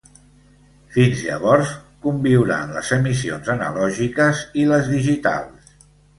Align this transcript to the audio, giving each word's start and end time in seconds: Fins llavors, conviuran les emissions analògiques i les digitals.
Fins 0.95 1.19
llavors, 1.25 1.73
conviuran 2.05 2.73
les 2.79 2.91
emissions 2.99 3.53
analògiques 3.57 4.43
i 4.65 4.67
les 4.73 4.91
digitals. 4.97 5.71